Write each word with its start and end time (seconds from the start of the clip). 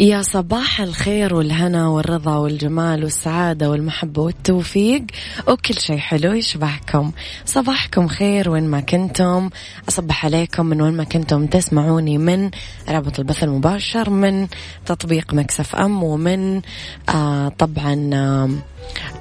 يا 0.00 0.22
صباح 0.22 0.80
الخير 0.80 1.34
والهنا 1.34 1.88
والرضا 1.88 2.36
والجمال 2.36 3.04
والسعادة 3.04 3.70
والمحبة 3.70 4.22
والتوفيق. 4.22 5.02
وكل 5.48 5.74
شيء 5.74 5.98
حلو 5.98 6.32
يشبهكم. 6.32 7.12
صباحكم 7.44 8.08
خير 8.08 8.50
وين 8.50 8.68
ما 8.68 8.80
كنتم. 8.80 9.50
أصبح 9.88 10.24
عليكم 10.24 10.66
من 10.66 10.82
وين 10.82 10.94
ما 10.94 11.04
كنتم 11.04 11.46
تسمعوني 11.46 12.18
من 12.18 12.50
رابط 12.88 13.18
البث 13.18 13.44
المباشر 13.44 14.10
من 14.10 14.46
تطبيق 14.86 15.34
مكسف 15.34 15.76
أم 15.76 16.02
ومن 16.02 16.62
آه 17.08 17.48
طبعا 17.48 18.10
آه 18.14 18.50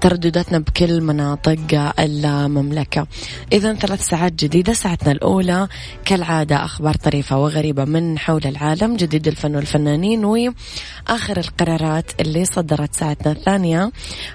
تردداتنا 0.01 0.59
بكل 0.59 1.01
مناطق 1.01 1.93
المملكة. 1.99 3.07
إذا 3.53 3.73
ثلاث 3.73 4.07
ساعات 4.07 4.33
جديدة 4.33 4.73
ساعتنا 4.73 5.11
الأولى. 5.11 5.67
كالعادة 6.05 6.65
أخبار 6.65 6.95
طريفة 6.95 7.37
وغريبة 7.37 7.85
من 7.85 8.19
حول 8.19 8.41
العالم 8.45 8.95
جديد 8.95 9.27
الفن 9.27 9.55
والفنانين 9.55 10.25
وآخر 10.25 11.37
القرارات 11.37 12.11
اللي 12.21 12.45
صدرت 12.45 12.95
ساعتنا 12.95 13.31
الثانية. 13.31 13.91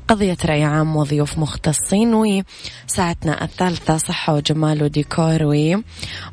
قضية 0.08 0.36
رأي 0.44 0.64
عام 0.64 0.96
وضيوف 0.96 1.38
مختصين 1.38 2.14
وساعتنا 2.14 3.44
الثالثة 3.44 3.96
صحة 3.96 4.34
وجمال 4.34 4.82
وديكور 4.82 5.38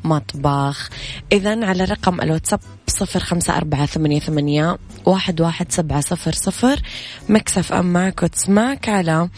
ومطبخ. 0.04 0.90
إذا 1.32 1.66
على 1.66 1.84
رقم 1.84 2.20
الواتساب 2.20 2.60
صفر 2.90 3.20
خمسة 3.20 3.56
أربعة 3.56 3.86
ثمانية, 3.86 4.20
ثمانية 4.20 4.78
واحد, 5.04 5.40
واحد 5.40 5.72
سبعة 5.72 6.00
صفر 6.00 6.32
صفر. 6.32 6.82
Mix 7.28 7.72
FM 7.72 7.92
معك 7.92 8.22
وتسمعك 8.22 8.88
على 8.88 9.28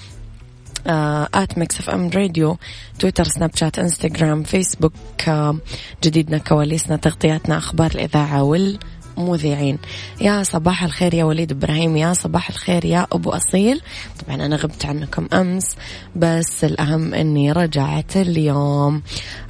at 1.35 1.59
Mix 1.59 1.81
FM 1.81 2.11
Radio 2.15 2.59
تويتر 2.99 3.25
سناب 3.25 3.57
شات 3.57 3.79
انستغرام 3.79 4.43
فيسبوك 4.43 4.93
آه 5.29 5.57
جديدنا 6.05 6.39
كواليسنا 6.39 6.97
تغطياتنا 6.97 7.59
أخبار 7.59 7.91
الإذاعة 7.91 8.43
وال 8.43 8.79
مذيعين. 9.17 9.79
يا 10.21 10.43
صباح 10.43 10.85
الخير 10.85 11.15
يا 11.15 11.25
وليد 11.25 11.53
إبراهيم 11.53 11.97
يا 11.97 12.13
صباح 12.13 12.51
الخير 12.51 12.85
يا 12.85 13.07
أبو 13.13 13.31
أصيل. 13.31 13.81
طبعا 14.27 14.47
أنا 14.47 14.57
غبت 14.57 14.87
عنكم 14.87 15.29
أمس 15.33 15.77
بس 16.17 16.65
الأهم 16.65 17.15
إني 17.15 17.53
رجعت 17.53 18.17
اليوم. 18.17 19.03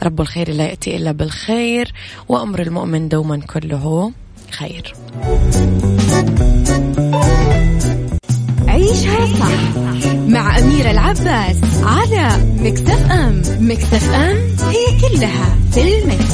رب 0.03 0.21
الخير 0.21 0.51
لا 0.51 0.65
يأتي 0.65 0.97
إلا 0.97 1.13
بالخير 1.13 1.93
وأمر 2.29 2.63
المؤمن 2.63 3.09
دوما 3.09 3.37
كله 3.37 4.13
خير. 4.51 4.95
عيشها 8.69 9.27
صح 9.27 9.77
مع 10.29 10.59
أميرة 10.59 10.91
العباس 10.91 11.57
على 11.83 12.55
مكتف 12.59 13.11
أم. 13.11 13.43
مكتف 13.61 14.11
أم 14.15 14.37
هي 14.69 15.01
كلها 15.01 15.57
في 15.73 15.99
المكس. 15.99 16.33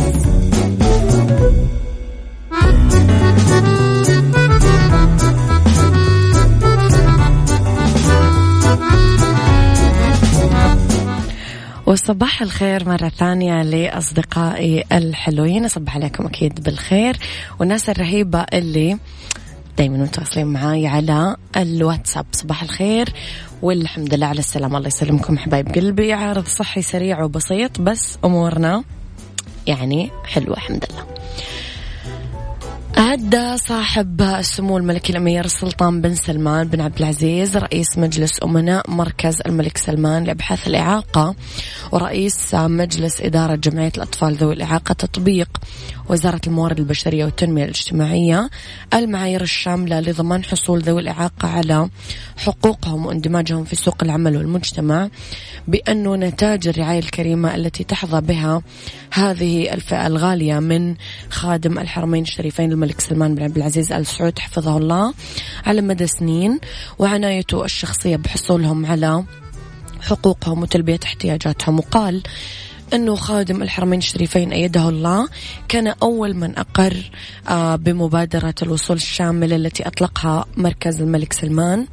وصباح 11.89 12.43
الخير 12.43 12.89
مرة 12.89 13.09
ثانية 13.09 13.63
لأصدقائي 13.63 14.85
الحلوين. 14.93 15.65
أصبح 15.65 15.97
عليكم 15.97 16.27
أكيد 16.27 16.63
بالخير. 16.63 17.17
والناس 17.61 17.91
الرهيبة 17.91 18.41
اللي 18.53 18.99
دايما 19.79 19.97
متواصلين 19.97 20.47
معاي 20.47 20.87
على 20.87 21.37
الواتساب. 21.57 22.27
صباح 22.33 22.63
الخير 22.63 23.09
والحمد 23.63 24.15
لله 24.15 24.27
على 24.27 24.39
السلامة. 24.39 24.77
الله 24.77 24.89
يسلمكم 24.89 25.39
حبايب 25.39 25.69
قلبي. 25.69 26.13
عارض 26.13 26.47
صحي 26.47 26.83
سريع 26.83 27.23
وبسيط 27.23 27.81
بس 27.81 28.19
أمورنا 28.25 28.85
يعني 29.67 30.11
حلوة 30.25 30.57
الحمد 30.57 30.85
لله. 30.91 31.07
أهدى 32.99 33.57
صاحب 33.57 34.21
السمو 34.23 34.79
الملكي 34.79 35.13
الأمير 35.13 35.45
السلطان 35.45 36.01
بن 36.01 36.15
سلمان 36.15 36.69
بن 36.69 36.81
عبد 36.81 36.99
العزيز 36.99 37.57
رئيس 37.57 37.99
مجلس 37.99 38.33
أمناء 38.45 38.91
مركز 38.91 39.41
الملك 39.47 39.79
سلمان 39.79 40.25
لأبحاث 40.25 40.69
الإعاقة 40.69 41.35
ورئيس 41.93 42.55
مجلس 42.55 43.21
إدارة 43.21 43.55
جمعية 43.55 43.93
الأطفال 43.97 44.35
ذوي 44.35 44.55
الإعاقة 44.55 44.93
تطبيق 44.93 45.49
وزارة 46.09 46.41
الموارد 46.47 46.79
البشرية 46.79 47.25
والتنمية 47.25 47.65
الاجتماعية 47.65 48.51
المعايير 48.95 49.43
الشاملة 49.43 50.01
لضمان 50.01 50.45
حصول 50.45 50.81
ذوي 50.81 51.01
الإعاقة 51.01 51.49
على 51.49 51.89
حقوقهم 52.37 53.07
واندماجهم 53.07 53.65
في 53.65 53.77
سوق 53.77 53.97
العمل 54.03 54.37
والمجتمع 54.37 55.09
بأنه 55.69 56.17
نتاج 56.17 56.69
الرعاية 56.69 56.99
الكريمة 56.99 57.55
التي 57.55 57.85
تحظى 57.85 58.21
بها 58.21 58.63
هذه 59.13 59.75
الفئة 59.75 60.07
الغالية 60.07 60.59
من 60.59 60.95
خادم 61.31 61.79
الحرمين 61.79 62.23
الشريفين 62.23 62.73
الملك 62.73 63.01
سلمان 63.01 63.35
بن 63.35 63.43
عبد 63.43 63.57
العزيز 63.57 63.93
آل 63.93 64.07
سعود 64.07 64.39
حفظه 64.39 64.77
الله 64.77 65.15
على 65.67 65.81
مدى 65.81 66.07
سنين 66.07 66.59
وعنايته 66.99 67.65
الشخصية 67.65 68.17
بحصولهم 68.17 68.87
على 68.87 69.25
حقوقهم 70.01 70.63
وتلبية 70.63 71.01
احتياجاتهم. 71.05 71.79
وقال 71.79 72.23
أنه 72.95 73.15
خادم 73.15 73.63
الحرمين 73.63 73.99
الشريفين 73.99 74.53
أيده 74.53 74.89
الله 74.89 75.29
كان 75.69 75.87
أول 75.87 76.35
من 76.35 76.59
أقر 76.59 77.11
آه، 77.49 77.77
بمبادرة 77.77 78.55
الوصول 78.63 78.97
الشاملة 78.97 79.57
التي 79.57 79.87
أطلقها 79.87 80.45
مركز 80.57 81.01
الملك 81.01 81.33
سلمان. 81.33 81.87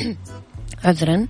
عذرا 0.86 1.26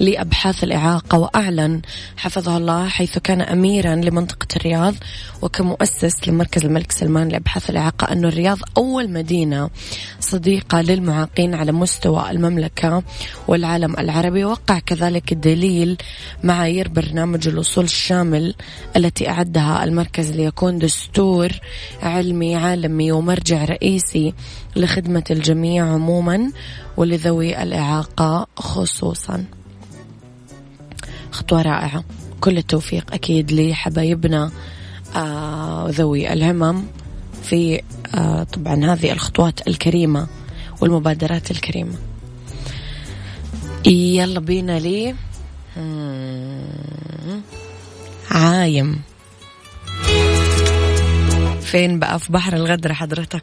لأبحاث 0.00 0.64
الإعاقة 0.64 1.18
وأعلن 1.18 1.82
حفظه 2.16 2.56
الله 2.56 2.88
حيث 2.88 3.18
كان 3.18 3.40
أميرا 3.40 3.94
لمنطقة 3.94 4.46
الرياض 4.56 4.94
وكمؤسس 5.42 6.28
لمركز 6.28 6.64
الملك 6.64 6.92
سلمان 6.92 7.28
لأبحاث 7.28 7.70
الإعاقة 7.70 8.12
أن 8.12 8.24
الرياض 8.24 8.58
أول 8.76 9.10
مدينة 9.10 9.70
صديقة 10.20 10.80
للمعاقين 10.80 11.54
على 11.54 11.72
مستوى 11.72 12.30
المملكة 12.30 13.02
والعالم 13.48 13.96
العربي. 13.98 14.44
وقع 14.44 14.78
كذلك 14.78 15.32
الدليل 15.32 15.96
معايير 16.44 16.88
برنامج 16.88 17.48
الوصول 17.48 17.84
الشامل 17.84 18.54
التي 18.96 19.28
أعدها 19.28 19.84
المركز 19.84 20.30
ليكون 20.30 20.78
دستور 20.78 21.48
علمي 22.02 22.56
عالمي 22.56 23.12
ومرجع 23.12 23.64
رئيسي 23.64 24.34
لخدمة 24.76 25.24
الجميع 25.30 25.86
عموما 25.92 26.52
ولذوي 26.96 27.62
الإعاقة 27.62 28.46
خصوصا. 28.56 29.44
خطوة 31.30 31.62
رائعة. 31.62 32.04
كل 32.40 32.58
التوفيق 32.58 33.14
أكيد 33.14 33.52
لحبايبنا 33.52 34.50
آه 35.16 35.86
ذوي 35.90 36.32
الهمم 36.32 36.82
في 37.42 37.82
آه 38.14 38.42
طبعا 38.42 38.92
هذه 38.92 39.12
الخطوات 39.12 39.68
الكريمة 39.68 40.26
والمبادرات 40.80 41.50
الكريمة. 41.50 41.94
يلا 43.86 44.40
بينا 44.40 44.78
لي. 44.78 45.14
عايم. 48.30 49.00
فين 51.60 51.98
بقى؟ 51.98 52.18
في 52.18 52.32
بحر 52.32 52.56
الغدر 52.56 52.94
حضرتك. 52.94 53.42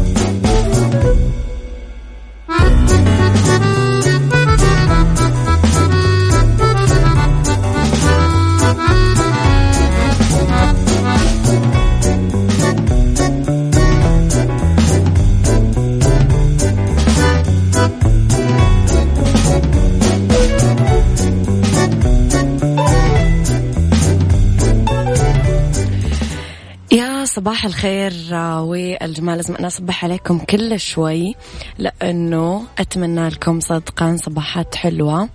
صباح 27.35 27.65
الخير 27.65 28.13
والجمال 28.59 29.35
لازم 29.37 29.55
أنا 29.55 29.67
أصبح 29.67 30.03
عليكم 30.03 30.39
كل 30.39 30.79
شوي 30.79 31.35
لأنه 31.77 32.63
أتمنى 32.79 33.27
لكم 33.29 33.59
صدقا 33.59 34.17
صباحات 34.19 34.75
حلوة 34.75 35.29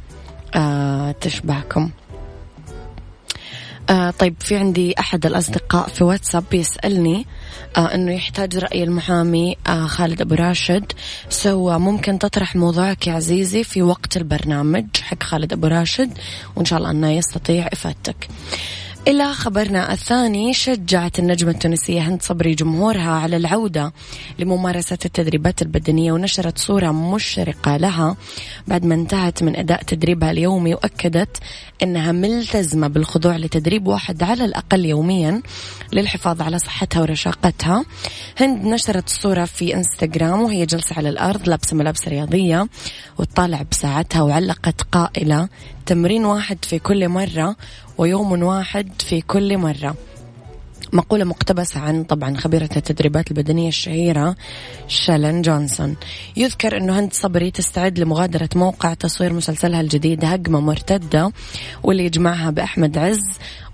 آه 0.55 1.13
تشبعكم 1.13 1.91
آه 3.91 4.11
طيب 4.11 4.35
في 4.41 4.57
عندي 4.57 4.95
أحد 4.99 5.27
الأصدقاء 5.27 5.89
في 5.89 6.05
واتساب 6.05 6.45
يسألني 6.55 7.27
آه 7.77 7.95
أنه 7.95 8.13
يحتاج 8.13 8.57
رأي 8.57 8.83
المحامي 8.83 9.57
آه 9.67 9.87
خالد 9.87 10.21
أبو 10.21 10.35
راشد. 10.35 10.93
سو 11.29 11.79
ممكن 11.79 12.19
تطرح 12.19 12.57
موضوعك 12.57 13.07
يا 13.07 13.13
عزيزي 13.13 13.65
في 13.65 13.83
وقت 13.83 14.17
البرنامج 14.17 14.87
حق 15.03 15.23
خالد 15.23 15.53
أبو 15.53 15.67
راشد 15.67 16.19
وإن 16.57 16.65
شاء 16.65 16.79
الله 16.79 16.91
أنه 16.91 17.11
يستطيع 17.11 17.67
إفادتك. 17.73 18.29
إلى 19.09 19.33
خبرنا 19.33 19.93
الثاني 19.93 20.53
شجعت 20.53 21.19
النجمة 21.19 21.51
التونسية 21.51 22.01
هند 22.01 22.23
صبري 22.23 22.55
جمهورها 22.55 23.11
على 23.11 23.37
العودة 23.37 23.93
لممارسة 24.39 24.99
التدريبات 25.05 25.63
البدنية 25.63 26.13
ونشرت 26.13 26.59
صورة 26.59 26.91
مشرقة 26.91 27.77
لها. 27.77 28.17
بعد 28.67 28.85
ما 28.85 28.95
انتهت 28.95 29.43
من 29.43 29.57
أداء 29.57 29.83
تدريبها 29.83 30.31
اليومي 30.31 30.75
وأكدت 30.75 31.39
أنها 31.83 32.13
ملتزمة 32.13 32.89
بالخضوع 32.89 33.37
لتدريب 33.37 33.87
واحد 33.87 34.23
على 34.23 34.45
الأقل 34.45 34.85
يوميا 34.85 35.43
للحفاظ 35.93 36.43
على 36.43 36.59
صحتها 36.59 37.01
ورشاقتها. 37.03 37.85
هند 38.41 38.65
نشرت 38.65 39.07
الصورة 39.07 39.45
في 39.45 39.75
إنستغرام 39.75 40.43
وهي 40.43 40.67
جالسة 40.67 40.97
على 40.97 41.09
الأرض 41.09 41.49
لابسة 41.49 41.77
ملابس 41.77 42.09
رياضية 42.09 42.69
وتطالع 43.19 43.63
بساعتها 43.71 44.23
وعلقت 44.23 44.83
قائلة 44.93 45.49
تمرين 45.87 46.25
واحد 46.25 46.65
في 46.65 46.79
كل 46.79 47.09
مرة 47.09 47.57
ويوم 47.99 48.43
واحد 48.43 49.03
في 49.03 49.21
كل 49.21 49.59
مرة. 49.59 49.95
مقولة 50.93 51.25
مقتبسة 51.25 51.81
عن 51.81 52.05
طبعا 52.05 52.37
خبيرة 52.37 52.69
التدريبات 52.77 53.31
البدنية 53.31 53.69
الشهيرة 53.69 54.37
شالن 54.89 55.43
جونسون. 55.43 55.97
يذكر 56.37 56.77
أنه 56.77 56.99
هند 56.99 57.13
صبري 57.13 57.51
تستعد 57.51 57.99
لمغادرة 57.99 58.49
موقع 58.55 58.95
تصوير 58.95 59.33
مسلسلها 59.33 59.81
الجديد 59.81 60.25
هجمة 60.25 60.61
مرتدة 60.61 61.33
واللي 61.83 62.05
يجمعها 62.05 62.51
بأحمد 62.51 62.99
عز 62.99 63.25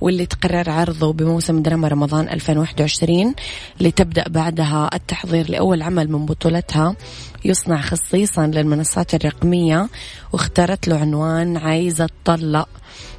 واللي 0.00 0.26
تقرر 0.26 0.70
عرضه 0.70 1.12
بموسم 1.12 1.62
دراما 1.62 1.88
رمضان 1.88 2.28
2021 2.28 3.34
لتبدأ 3.80 4.24
بعدها 4.28 4.90
التحضير 4.94 5.50
لأول 5.50 5.82
عمل 5.82 6.12
من 6.12 6.26
بطولتها. 6.26 6.96
يصنع 7.44 7.80
خصيصا 7.80 8.46
للمنصات 8.46 9.14
الرقمية 9.14 9.88
واختارت 10.32 10.88
له 10.88 10.98
عنوان 10.98 11.56
عايزة 11.56 12.08
تطلق. 12.24 12.68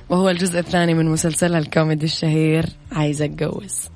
وهو 0.10 0.30
الجزء 0.30 0.60
الثاني 0.60 0.94
من 0.94 1.06
مسلسلها 1.06 1.60
الكوميدي 1.60 2.06
الشهير 2.06 2.66
عايزة 2.92 3.26
اتجوز 3.26 3.90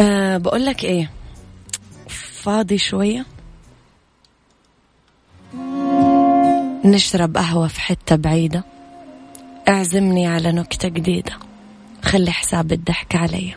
أه 0.00 0.36
بقول 0.36 0.66
لك 0.66 0.84
إيه؟ 0.84 1.10
فاضي 2.08 2.78
شوية؟ 2.78 3.26
نشرب 6.84 7.36
قهوة 7.36 7.68
في 7.68 7.80
حتة 7.80 8.16
بعيدة. 8.16 8.64
اعزمني 9.68 10.26
على 10.26 10.52
نكتة 10.52 10.88
جديدة. 10.88 11.32
خلي 12.02 12.30
حساب 12.30 12.72
الضحك 12.72 13.14
عليا. 13.16 13.56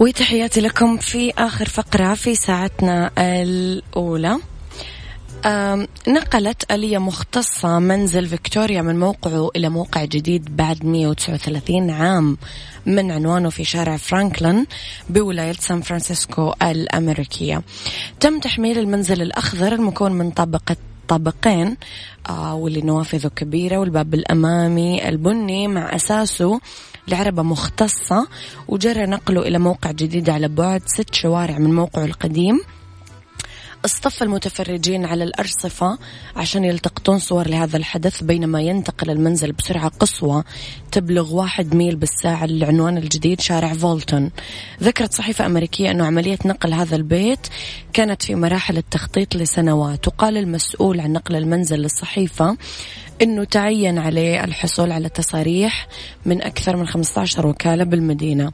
وتحياتي 0.00 0.60
لكم 0.60 0.96
في 0.96 1.32
آخر 1.38 1.68
فقرة 1.68 2.14
في 2.14 2.34
ساعتنا 2.34 3.10
الأولى. 3.18 4.38
نقلت 6.08 6.70
آلية 6.70 6.98
مختصة 6.98 7.78
منزل 7.78 8.26
فيكتوريا 8.26 8.82
من 8.82 9.00
موقعه 9.00 9.50
إلى 9.56 9.68
موقع 9.68 10.04
جديد 10.04 10.56
بعد 10.56 10.84
139 10.84 11.90
عام 11.90 12.38
من 12.86 13.10
عنوانه 13.10 13.50
في 13.50 13.64
شارع 13.64 13.96
فرانكلين 13.96 14.66
بولاية 15.10 15.52
سان 15.52 15.80
فرانسيسكو 15.80 16.52
الأمريكية. 16.62 17.62
تم 18.20 18.40
تحميل 18.40 18.78
المنزل 18.78 19.22
الأخضر 19.22 19.72
المكون 19.72 20.12
من 20.12 20.30
طابقة 20.30 20.76
طابقين 21.08 21.76
آه 22.28 22.54
واللي 22.54 22.80
نوافذه 22.80 23.28
كبيرة 23.28 23.78
والباب 23.78 24.14
الأمامي 24.14 25.08
البني 25.08 25.68
مع 25.68 25.94
أساسه 25.94 26.60
لعربة 27.08 27.42
مختصة 27.42 28.28
وجرى 28.68 29.06
نقله 29.06 29.42
إلى 29.42 29.58
موقع 29.58 29.90
جديد 29.90 30.30
على 30.30 30.48
بعد 30.48 30.82
ست 30.86 31.14
شوارع 31.14 31.58
من 31.58 31.74
موقعه 31.74 32.04
القديم. 32.04 32.60
اصطف 33.84 34.22
المتفرجين 34.22 35.04
على 35.04 35.24
الأرصفة 35.24 35.98
عشان 36.36 36.64
يلتقطون 36.64 37.18
صور 37.18 37.48
لهذا 37.48 37.76
الحدث 37.76 38.22
بينما 38.22 38.62
ينتقل 38.62 39.10
المنزل 39.10 39.52
بسرعة 39.52 39.88
قصوى 39.88 40.44
تبلغ 40.96 41.34
واحد 41.34 41.74
ميل 41.74 41.96
بالساعة 41.96 42.46
للعنوان 42.46 42.98
الجديد 42.98 43.40
شارع 43.40 43.72
فولتون. 43.72 44.30
ذكرت 44.82 45.14
صحيفة 45.14 45.46
أمريكية 45.46 45.90
أنه 45.90 46.04
عملية 46.06 46.38
نقل 46.44 46.72
هذا 46.72 46.96
البيت 46.96 47.46
كانت 47.92 48.22
في 48.22 48.34
مراحل 48.34 48.76
التخطيط 48.76 49.36
لسنوات 49.36 50.08
وقال 50.08 50.36
المسؤول 50.36 51.00
عن 51.00 51.12
نقل 51.12 51.36
المنزل 51.36 51.78
للصحيفة 51.78 52.56
أنه 53.22 53.44
تعين 53.44 53.98
عليه 53.98 54.44
الحصول 54.44 54.92
على 54.92 55.08
تصاريح 55.08 55.88
من 56.26 56.42
أكثر 56.42 56.76
من 56.76 56.86
15 56.86 57.46
وكالة 57.46 57.84
بالمدينة. 57.84 58.52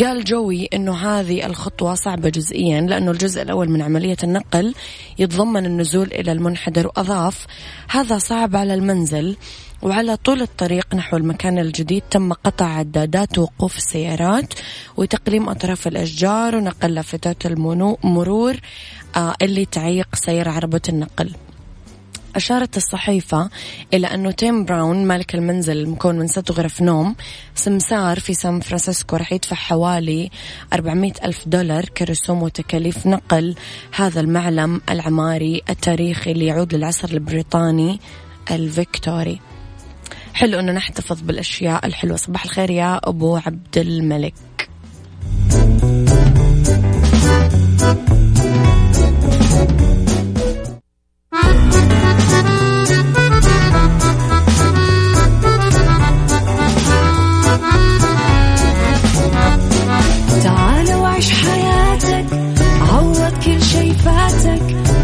قال 0.00 0.24
جوي 0.24 0.68
أنه 0.74 0.94
هذه 0.94 1.46
الخطوة 1.46 1.94
صعبة 1.94 2.28
جزئيا 2.28 2.80
لأنه 2.80 3.10
الجزء 3.10 3.42
الأول 3.42 3.70
من 3.70 3.82
عملية 3.82 4.16
النقل 4.24 4.74
يتضمن 5.18 5.66
النزول 5.66 6.06
إلى 6.06 6.32
المنحدر 6.32 6.86
وأضاف 6.86 7.46
هذا 7.88 8.18
صعب 8.18 8.56
على 8.56 8.74
المنزل 8.74 9.36
وعلى 9.82 10.16
طول 10.16 10.42
الطريق 10.42 10.94
نحو 10.94 11.16
المكان 11.16 11.58
الجديد 11.58 12.02
تم 12.10 12.32
قطع 12.32 12.66
عدادات 12.66 13.38
وقوف 13.38 13.76
السيارات 13.76 14.54
وتقليم 14.96 15.48
أطراف 15.48 15.86
الأشجار 15.86 16.56
ونقل 16.56 16.94
لافتات 16.94 17.46
المرور 17.46 18.56
آه، 19.16 19.34
اللي 19.42 19.64
تعيق 19.64 20.08
سير 20.14 20.48
عربة 20.48 20.80
النقل. 20.88 21.32
أشارت 22.36 22.76
الصحيفة 22.76 23.50
إلى 23.94 24.06
أنه 24.06 24.30
تيم 24.30 24.64
براون 24.64 25.06
مالك 25.06 25.34
المنزل 25.34 25.76
المكون 25.76 26.18
من 26.18 26.26
ست 26.26 26.50
غرف 26.50 26.82
نوم 26.82 27.16
سمسار 27.54 28.20
في 28.20 28.34
سان 28.34 28.60
فرانسيسكو 28.60 29.16
رح 29.16 29.32
يدفع 29.32 29.56
حوالي 29.56 30.30
400 30.72 31.12
ألف 31.24 31.48
دولار 31.48 31.84
كرسوم 31.84 32.42
وتكاليف 32.42 33.06
نقل 33.06 33.54
هذا 33.94 34.20
المعلم 34.20 34.80
العماري 34.90 35.62
التاريخي 35.70 36.32
اللي 36.32 36.46
يعود 36.46 36.74
للعصر 36.74 37.08
البريطاني 37.08 38.00
الفيكتوري. 38.50 39.40
حلو 40.36 40.58
أنه 40.60 40.72
نحتفظ 40.72 41.20
بالأشياء 41.20 41.86
الحلوة. 41.86 42.16
صباح 42.16 42.44
الخير 42.44 42.70
يا 42.70 43.00
أبو 43.08 43.36
عبد 43.36 43.78
الملك. 43.78 44.34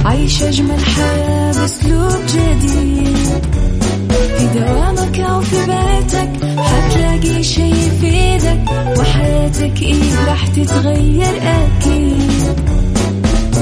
عيش 0.05 0.43
أجمل 0.43 0.85
حياة 0.85 1.53
بأسلوب 1.53 2.27
جديد. 2.27 2.92
شي 7.55 7.63
يفيدك 7.71 8.65
وحياتك 8.99 9.83
إيه 9.83 10.25
راح 10.29 10.47
تتغير 10.47 11.35
أكيد. 11.43 12.57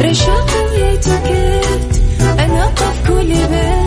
رشاق 0.01 0.51
ويتوكيت 0.73 2.03
أنا 2.39 2.67
في 2.77 3.09
كل 3.09 3.29
بيت. 3.35 3.80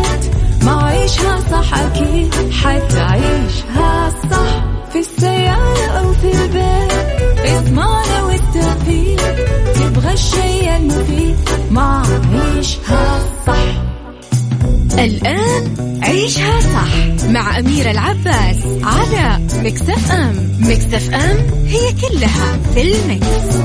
مع 17.44 17.60
أميرة 17.60 17.92
العباس 17.92 18.58
على 18.84 19.48
مكتف 19.64 20.12
أم 20.12 20.58
مكتف 20.60 21.14
أم 21.14 21.38
هي 21.66 21.94
كلها 21.94 22.58
في 22.58 22.82
المكس. 22.82 23.58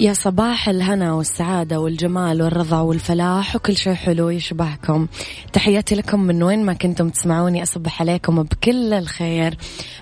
يا 0.00 0.12
صباح 0.12 0.68
الهنا 0.68 1.12
والسعادة 1.12 1.80
والجمال 1.80 2.42
والرضا 2.42 2.80
والفلاح 2.80 3.56
وكل 3.56 3.76
شيء 3.76 3.94
حلو 3.94 4.30
يشبهكم. 4.30 5.06
تحياتي 5.52 5.94
لكم 5.94 6.20
من 6.20 6.42
وين 6.42 6.64
ما 6.64 6.72
كنتم 6.72 7.08
تسمعوني 7.08 7.62
أصبح 7.62 8.00
عليكم 8.00 8.42
بكل 8.42 8.92
الخير. 8.92 9.56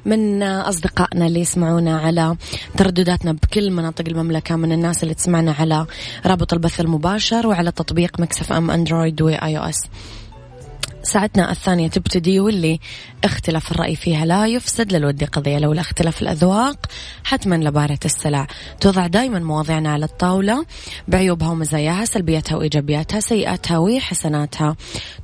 من 0.07 0.43
أصدقائنا 0.43 1.27
اللي 1.27 1.41
يسمعونا 1.41 2.01
على 2.01 2.37
تردداتنا 2.77 3.33
بكل 3.33 3.71
مناطق 3.71 4.05
المملكة 4.09 4.57
من 4.57 4.73
الناس 4.73 5.03
اللي 5.03 5.15
تسمعنا 5.15 5.53
على 5.53 5.87
رابط 6.27 6.53
البث 6.53 6.81
المباشر 6.81 7.47
وعلى 7.47 7.73
تطبيق 7.73 8.21
Mix 8.21 8.53
FM 8.53 8.71
أندرويد 8.71 9.23
و 9.23 9.59
iOS 9.59 9.83
ساعتنا 11.03 11.51
الثانية 11.51 11.89
تبتدي 11.89 12.41
واللي 12.41 12.81
اختلاف 13.25 13.73
الرأي 13.73 13.97
فيها 13.97 14.25
لا 14.25 14.47
يفسد 14.47 14.93
للود 14.93 15.25
قضية 15.25 15.59
لولا 15.59 15.73
اختلاف 15.73 16.23
الأذواق. 16.23 16.87
حتما 17.25 17.55
لبارت 17.55 17.99
السلع. 18.05 18.47
توضع 18.81 19.07
دائما 19.07 19.39
مواضيعنا 19.39 19.93
على 19.93 20.05
الطاولة. 20.05 20.67
بعيوبها 21.09 21.49
ومزاياها 21.49 22.05
سلبياتها 22.05 22.57
وإيجابياتها 22.57 23.21
سيئاتها 23.21 23.79
وحسناتها. 23.79 24.77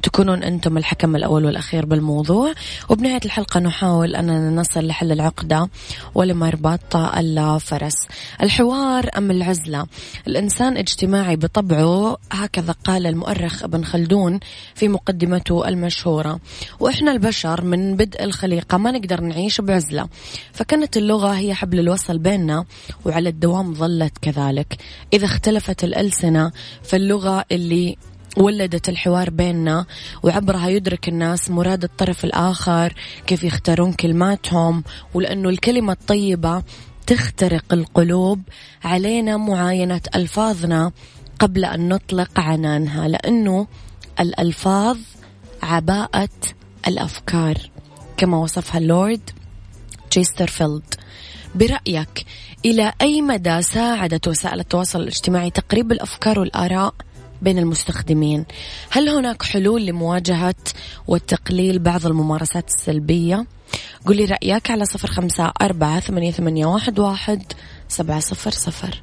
تكونون 0.03 0.43
أنتم 0.43 0.79
الحكم 0.79 1.17
الأول 1.17 1.45
والأخير 1.45 1.87
بالموضوع. 1.87 2.53
وبنهاية 2.89 3.21
الحلقة 3.25 3.61
نحاول 3.61 4.17
أننا 4.17 4.51
نصل 4.51 4.87
لحل 4.87 5.13
العقدة 5.13 5.69
ولمربط 6.15 6.97
الفرس 6.97 8.07
الحوار 8.43 9.11
أم 9.17 9.31
العزلة؟ 9.31 9.87
الإنسان 10.27 10.77
اجتماعي 10.77 11.37
بطبعه. 11.37 12.17
هكذا 12.33 12.75
قال 12.85 13.07
المؤرخ 13.07 13.63
ابن 13.63 13.85
خلدون 13.85 14.41
في 14.75 14.89
مقدمته 14.89 15.68
المشهورة. 15.69 16.41
وإحنا 16.81 17.13
البشر 17.13 17.65
من 17.65 17.97
بدء 17.97 18.25
الخليقة 18.25 18.79
ما 18.79 18.91
نقدر 18.91 19.21
نعيش 19.21 19.61
بعزلة. 19.61 20.09
فكانت 20.53 20.97
اللغة 20.97 21.33
هي 21.33 21.55
حبل 21.55 21.81
الوصل 21.81 22.19
بيننا 22.19 22.65
وعلى 23.05 23.29
الدوام 23.29 23.75
ظلت 23.75 24.19
كذلك. 24.23 24.77
إذا 25.13 25.25
اختلفت 25.25 25.85
الألسنة 25.85 26.53
فاللغة 26.83 27.45
اللي 27.53 27.97
ولدت 28.37 28.89
الحوار 28.89 29.31
بيننا 29.31 29.87
وعبرها 30.23 30.69
يدرك 30.69 31.09
الناس 31.09 31.51
مراد 31.51 31.85
الطرف 31.85 32.25
الآخر 32.25 32.95
كيف 33.27 33.45
يختارون 33.45 33.93
كلماتهم 33.93 34.85
ولأنه 35.15 35.49
الكلمة 35.49 35.93
الطيبة 35.93 36.63
تخترق 37.07 37.65
القلوب 37.73 38.43
علينا 38.85 39.37
معاينة 39.37 40.01
ألفاظنا 40.15 40.93
قبل 41.39 41.65
أن 41.65 41.89
نطلق 41.89 42.41
عنانها. 42.41 43.09
لأنه 43.09 43.67
الألفاظ 44.21 44.99
عباءة 45.63 46.29
الأفكار 46.89 47.57
كما 48.17 48.39
وصفها 48.39 48.79
اللورد 48.79 49.31
تشيسترفيلد. 50.11 50.95
برأيك 51.55 52.27
إلى 52.65 52.93
أي 53.03 53.23
مدى 53.23 53.63
ساعدت 53.63 54.29
وسائل 54.29 54.61
التواصل 54.61 55.01
الاجتماعي 55.01 55.51
تقريب 55.51 55.93
الأفكار 55.93 56.39
والآراء 56.41 56.95
بين 57.43 57.59
المستخدمين؟ 57.59 58.45
هل 58.91 59.09
هناك 59.09 59.43
حلول 59.43 59.87
لمواجهة 59.87 60.55
والتقليل 61.07 61.79
بعض 61.79 62.07
الممارسات 62.07 62.69
السلبية؟ 62.69 63.47
قولي 64.07 64.25
رأيك 64.25 64.71
على 64.71 64.85
صفر 64.85 65.09
خمسة 65.09 65.53
أربعة 65.63 66.01
ثمانية, 66.01 66.31
ثمانية 66.31 66.67
واحد, 66.67 66.99
واحد 66.99 67.43
سبعة 67.89 68.21
صفر 68.21 68.51
صفر. 68.51 69.03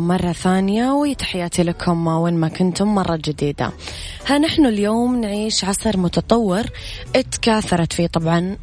مرة 0.00 0.32
ثانية 0.32 0.92
وتحياتي 0.92 1.62
لكم 1.62 2.06
وين 2.06 2.34
ما 2.34 2.48
كنتم 2.48 2.94
مرة 2.94 3.16
جديدة. 3.16 3.72
ها 4.26 4.38
نحن 4.38 4.66
اليوم 4.66 5.20
نعيش 5.20 5.64
عصر 5.64 5.96
متطور 5.96 6.64
اتكاثرت 7.16 7.92
فيه 7.92 8.06
طبعا 8.06 8.56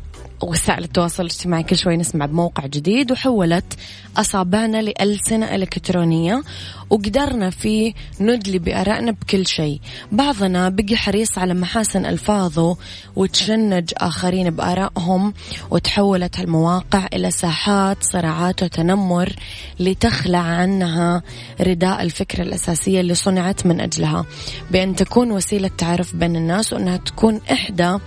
وسائل 0.49 0.83
التواصل 0.83 1.23
الاجتماعي 1.23 1.63
كل 1.63 1.77
شوي 1.77 1.97
نسمع 1.97 2.25
بموقع 2.25 2.65
جديد 2.65 3.11
وحولت 3.11 3.73
أصابعنا 4.17 4.81
لألسنة 4.81 5.55
إلكترونية 5.55 6.43
وقدرنا 6.89 7.49
فيه 7.49 7.93
ندلي 8.19 8.59
بآرائنا 8.59 9.11
بكل 9.11 9.47
شيء. 9.47 9.79
بعضنا 10.11 10.69
بقي 10.69 10.95
حريص 10.95 11.37
على 11.37 11.53
محاسن 11.53 12.05
ألفاظه 12.05 12.77
وتشنج 13.15 13.91
آخرين 13.97 14.49
بآرائهم 14.49 15.33
وتحولت 15.71 16.39
هالمواقع 16.39 17.07
إلى 17.13 17.31
ساحات 17.31 17.97
صراعات 18.03 18.63
وتنمر 18.63 19.33
لتخلع 19.79 20.39
عنها 20.39 21.23
رداء 21.61 22.01
الفكرة 22.01 22.43
الأساسية 22.43 23.01
اللي 23.01 23.15
صنعت 23.15 23.65
من 23.65 23.81
أجلها. 23.81 24.25
بأن 24.71 24.95
تكون 24.95 25.31
وسيلة 25.31 25.71
تعرف 25.77 26.15
بين 26.15 26.35
الناس 26.35 26.73
وأنها 26.73 26.97
تكون 26.97 27.41
إحدى 27.51 27.97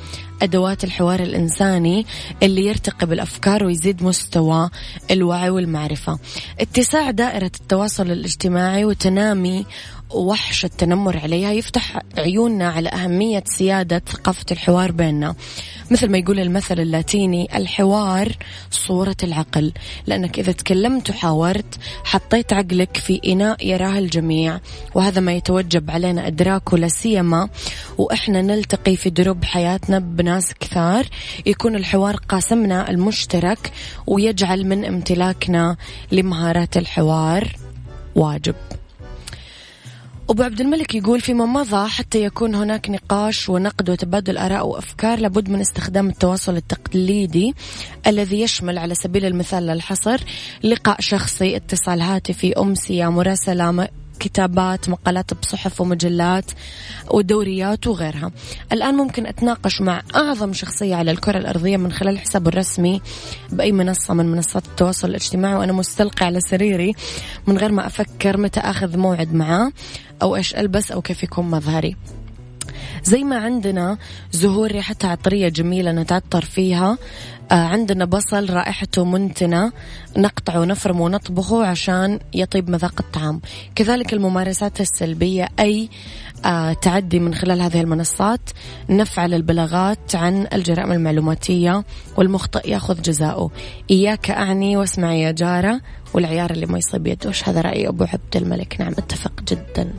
أدوات 0.42 0.84
الحوار 0.84 1.20
الإنساني 1.20 2.06
اللي 2.42 2.66
يرتقي 2.66 3.06
بالأفكار 3.06 3.64
ويزيد 3.64 4.02
مستوى 4.02 4.70
الوعي 5.10 5.50
والمعرفة. 5.50 6.18
اتساع 6.60 7.10
دائرة 7.10 7.50
التواصل 7.60 8.10
الاجتماعي 8.10 8.84
وتنامي 8.84 9.66
وحش 10.14 10.64
التنمر 10.64 11.18
عليها 11.18 11.52
يفتح 11.52 11.98
عيوننا 12.18 12.68
على 12.68 12.88
أهمية 12.88 13.44
سيادة 13.46 14.02
ثقافة 14.06 14.44
الحوار 14.50 14.92
بيننا. 14.92 15.34
مثل 15.90 16.10
ما 16.10 16.18
يقول 16.18 16.40
المثل 16.40 16.80
اللاتيني 16.80 17.56
الحوار 17.56 18.32
صورة 18.70 19.16
العقل. 19.22 19.72
لأنك 20.06 20.38
إذا 20.38 20.52
تكلمت 20.52 21.10
وحاورت 21.10 21.78
حطيت 22.04 22.52
عقلك 22.52 22.96
في 22.96 23.20
إناء 23.26 23.66
يراه 23.66 23.98
الجميع. 23.98 24.60
وهذا 24.94 25.20
ما 25.20 25.32
يتوجب 25.32 25.90
علينا 25.90 26.26
إدراكه 26.26 26.78
لا 26.78 26.88
سيما. 26.88 27.48
وإحنا 27.98 28.42
نلتقي 28.42 28.96
في 28.96 29.10
دروب 29.10 29.44
حياتنا 29.44 29.98
بناس 29.98 30.54
كثار. 30.60 31.06
يكون 31.46 31.76
الحوار 31.76 32.16
قاسمنا 32.16 32.90
المشترك 32.90 33.72
ويجعل 34.06 34.66
من 34.66 34.84
امتلاكنا 34.84 35.76
لمهارات 36.12 36.76
الحوار 36.76 37.56
واجب. 38.14 38.54
أبو 40.30 40.42
عبد 40.42 40.60
الملك 40.60 40.94
يقول 40.94 41.20
فيما 41.20 41.46
مضى 41.46 41.88
حتى 41.88 42.24
يكون 42.24 42.54
هناك 42.54 42.90
نقاش 42.90 43.48
ونقد 43.48 43.90
وتبادل 43.90 44.38
آراء 44.38 44.66
وأفكار 44.66 45.18
لابد 45.18 45.50
من 45.50 45.60
استخدام 45.60 46.08
التواصل 46.08 46.56
التقليدي 46.56 47.54
الذي 48.06 48.40
يشمل 48.40 48.78
على 48.78 48.94
سبيل 48.94 49.24
المثال 49.24 49.66
للحصر 49.66 50.20
لقاء 50.62 51.00
شخصي 51.00 51.56
اتصال 51.56 52.00
هاتفي 52.00 52.52
أمسية 52.52 53.10
مراسلة 53.10 53.88
كتابات 54.18 54.88
مقالات 54.88 55.34
بصحف 55.34 55.80
ومجلات 55.80 56.50
ودوريات 57.10 57.86
وغيرها. 57.86 58.30
الآن 58.72 58.94
ممكن 58.94 59.26
أتناقش 59.26 59.80
مع 59.80 60.02
أعظم 60.16 60.52
شخصية 60.52 60.94
على 60.94 61.10
الكرة 61.10 61.38
الأرضية 61.38 61.76
من 61.76 61.92
خلال 61.92 62.18
حسابه 62.18 62.48
الرسمي 62.48 63.00
بأي 63.52 63.72
منصة 63.72 64.14
من 64.14 64.26
منصات 64.26 64.66
التواصل 64.66 65.08
الاجتماعي 65.08 65.54
وأنا 65.54 65.72
مستلقي 65.72 66.26
على 66.26 66.40
سريري 66.40 66.92
من 67.46 67.58
غير 67.58 67.72
ما 67.72 67.86
أفكر 67.86 68.36
متى 68.36 68.60
أخذ 68.60 68.96
موعد 68.96 69.34
معاه 69.34 69.72
أو 70.22 70.36
إيش 70.36 70.54
ألبس 70.54 70.92
أو 70.92 71.02
كيف 71.02 71.22
يكون 71.22 71.50
مظهري. 71.50 71.96
زي 73.04 73.24
ما 73.24 73.38
عندنا 73.38 73.98
زهور 74.32 74.72
ريحتها 74.72 75.10
عطرية 75.10 75.48
جميلة 75.48 75.92
نتعطر 75.92 76.44
فيها 76.44 76.98
عندنا 77.50 78.04
بصل 78.04 78.50
رائحته 78.50 79.04
منتنة. 79.04 79.72
نقطعه 80.16 80.60
ونفرمه 80.60 81.02
ونطبخه 81.02 81.66
عشان 81.66 82.18
يطيب 82.34 82.70
مذاق 82.70 82.94
الطعام. 83.00 83.40
كذلك 83.74 84.12
الممارسات 84.12 84.80
السلبية 84.80 85.48
أي 85.60 85.88
آه 86.44 86.72
تعدي 86.72 87.18
من 87.18 87.34
خلال 87.34 87.62
هذه 87.62 87.80
المنصات. 87.80 88.50
نفعل 88.90 89.34
البلاغات 89.34 90.16
عن 90.16 90.46
الجرائم 90.52 90.92
المعلوماتية 90.92 91.84
والمخطئ 92.16 92.70
يأخذ 92.70 93.02
جزاؤه. 93.02 93.50
إياك 93.90 94.30
أعني 94.30 94.76
واسمعي 94.76 95.20
يا 95.20 95.30
جارة 95.30 95.80
والعيار 96.14 96.50
اللي 96.50 96.66
ما 96.66 96.78
يصيب 96.78 97.06
يدوش 97.06 97.48
هذا 97.48 97.60
رأي 97.60 97.88
أبو 97.88 98.04
عبد 98.04 98.36
الملك؟ 98.36 98.76
نعم 98.80 98.92
أتفق 98.92 99.32
جدا. 99.48 99.92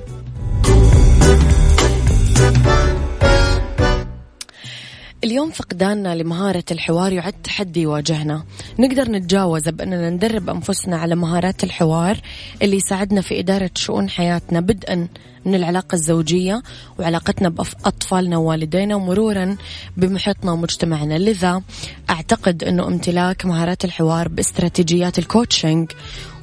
اليوم 5.24 5.52
فقداننا 5.52 6.16
لمهارة 6.16 6.64
الحوار 6.72 7.14
يعد 7.14 7.34
تحدي 7.34 7.82
يواجهنا. 7.82 8.44
نقدر 8.80 9.12
نتجاوز 9.12 9.70
بأننا 9.70 10.10
ندرب 10.10 10.50
أنفسنا 10.50 10.98
على 10.98 11.16
مهارات 11.16 11.64
الحوار 11.64 12.18
اللي 12.62 12.76
يساعدنا 12.76 13.22
في 13.22 13.40
إدارة 13.40 13.72
شؤون 13.76 14.10
حياتنا 14.10 14.60
بدءا 14.60 15.08
من 15.46 15.56
العلاقة 15.56 15.96
الزوجية 15.96 16.64
وعلاقتنا 17.00 17.50
بأطفالنا 17.50 18.38
ووالدينا 18.38 18.96
ومرورا 18.96 19.58
بمحيطنا 19.98 20.52
ومجتمعنا. 20.52 21.18
لذا 21.18 21.62
أعتقد 22.10 22.64
أنه 22.64 22.88
امتلاك 22.88 23.46
مهارات 23.46 23.86
الحوار 23.86 24.28
باستراتيجيات 24.28 25.20
الكوتشنج 25.20 25.92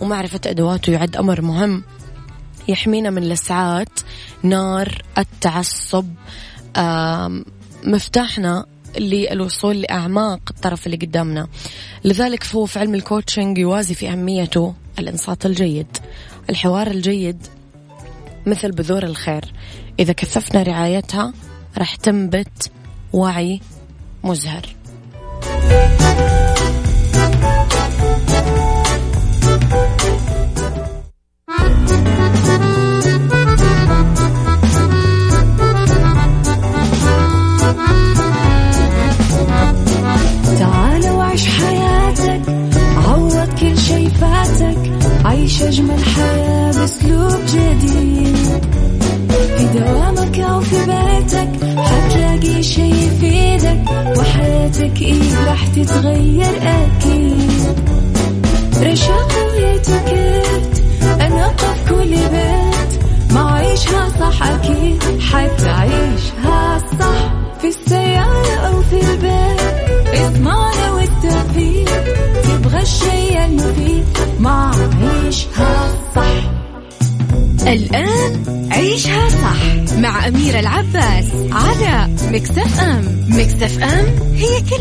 ومعرفة 0.01 0.41
أدواته 0.47 0.93
يعد 0.93 1.17
أمر 1.17 1.41
مهم. 1.41 1.83
يحمينا 2.69 3.11
من 3.11 3.23
لسعات 3.29 4.01
نار 4.43 5.03
التعصب 5.19 6.07
مفتاحنا 7.85 8.67
للوصول 8.99 9.81
لأعماق 9.81 10.41
الطرف 10.51 10.87
اللي 10.87 10.97
قدامنا. 10.97 11.49
لذلك 12.05 12.45
فهو 12.45 12.67
في 12.67 12.79
علم 12.79 12.95
الكوتشنج 12.95 13.59
يوازي 13.59 13.95
في 13.95 14.09
أهميته 14.09 14.75
الإنصات 14.99 15.47
الجيد. 15.47 15.97
الحوار 16.51 16.87
الجيد 16.87 17.47
مثل 18.47 18.73
بذور 18.73 19.03
الخير. 19.03 19.53
إذا 19.99 20.13
كثفنا 20.13 20.63
رعايتها 20.63 21.33
راح 21.79 21.97
تنبت 21.97 22.71
وعي 23.13 23.61
مزهر. 24.25 24.67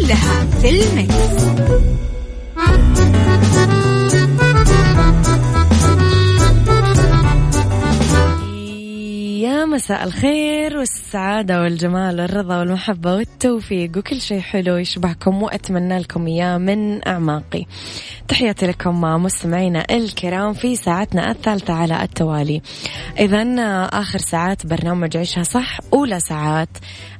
كلها 0.03 0.45
في 0.61 0.69
المكس. 0.69 1.43
يا 9.63 9.67
مساء 9.67 10.03
الخير 10.03 10.77
والسعادة 10.77 11.61
والجمال 11.61 12.21
والرضا 12.21 12.57
والمحبة 12.57 13.15
والتوفيق 13.15 13.97
وكل 13.97 14.21
شيء 14.21 14.39
حلو 14.39 14.75
يشبهكم 14.75 15.43
وأتمنى 15.43 15.99
لكم 15.99 16.27
إياه 16.27 16.57
من 16.57 17.07
أعماقي. 17.07 17.65
تحياتي 18.27 18.67
لكم 18.67 19.01
مستمعينا 19.01 19.85
الكرام 19.91 20.53
في 20.53 20.75
ساعتنا 20.75 21.31
الثالثة 21.31 21.73
على 21.73 22.03
التوالي. 22.03 22.61
إذا 23.19 23.43
آخر 23.93 24.19
ساعات 24.19 24.67
برنامج 24.67 25.17
عيشها 25.17 25.43
صح 25.43 25.79
أولى 25.93 26.19
ساعات 26.19 26.69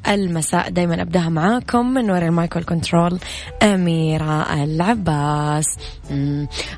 المساء. 0.08 0.70
دايما 0.70 1.02
أبدأها 1.02 1.30
معاكم 1.30 1.94
من 1.94 2.12
وراء 2.12 2.28
ال 2.28 2.34
mic 2.34 2.52
وال 2.52 2.63
control 2.63 3.20
أميرة 3.64 4.64
العباس. 4.64 5.66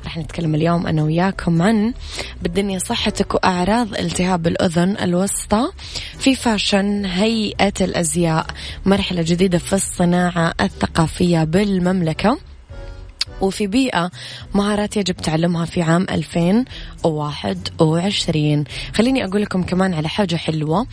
راح 0.04 0.18
نتكلم 0.18 0.54
اليوم 0.54 0.86
أنا 0.86 1.02
وياكم 1.02 1.62
عن 1.62 1.94
بالدنيا 2.42 2.78
صحتك 2.78 3.34
وأعراض 3.34 3.94
التهاب 3.94 4.46
الأذن 4.46 4.96
الوسطى 5.02 5.55
في 6.18 6.34
fashion 6.34 7.04
هيئة 7.04 7.72
الأزياء 7.80 8.46
مرحلة 8.86 9.22
جديدة 9.22 9.58
في 9.58 9.72
الصناعة 9.72 10.52
الثقافية 10.60 11.44
بالمملكة. 11.44 12.38
وفي 13.40 13.66
بيئة 13.66 14.10
مهارات 14.54 14.96
يجب 14.96 15.16
تعلمها 15.16 15.64
في 15.64 15.82
عام 15.82 16.06
2021 16.10 18.64
خليني 18.94 19.24
أقول 19.24 19.42
لكم 19.42 19.62
كمان 19.62 19.94
على 19.94 20.08
حاجة 20.08 20.36
حلوة. 20.36 20.86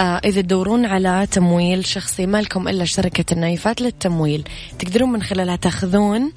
آه 0.00 0.20
إذا 0.24 0.40
تدورون 0.40 0.86
على 0.86 1.26
تمويل 1.30 1.86
شخصي 1.86 2.26
ما 2.26 2.42
لكم 2.42 2.68
إلا 2.68 2.84
شركة 2.84 3.34
النايفات 3.34 3.80
للتمويل. 3.80 4.44
تقدرون 4.78 5.12
من 5.12 5.22
خلالها 5.22 5.56
تاخذون 5.56 6.32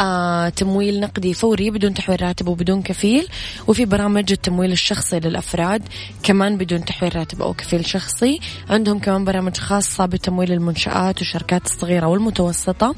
آه 0.00 0.48
تمويل 0.48 1.00
نقدي 1.00 1.34
فوري 1.34 1.70
بدون 1.70 1.94
تحويل 1.94 2.22
راتب 2.22 2.48
وبدون 2.48 2.82
كفيل 2.82 3.28
وفي 3.66 3.84
برامج 3.84 4.32
التمويل 4.32 4.72
الشخصي 4.72 5.20
للأفراد 5.20 5.82
كمان 6.22 6.58
بدون 6.58 6.84
تحويل 6.84 7.16
راتب 7.16 7.42
أو 7.42 7.54
كفيل 7.54 7.86
شخصي. 7.86 8.40
عندهم 8.70 8.98
كمان 8.98 9.24
برامج 9.24 9.56
خاصة 9.56 10.06
بتمويل 10.06 10.52
المنشآت 10.52 11.18
والشركات 11.18 11.66
الصغيرة 11.66 12.06
والمتوسطة 12.06 12.94